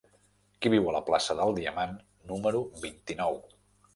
Qui 0.63 0.71
viu 0.73 0.87
a 0.89 0.93
la 0.95 1.01
plaça 1.09 1.35
del 1.41 1.53
Diamant 1.59 1.93
número 2.31 2.61
vint-i-nou? 2.87 3.37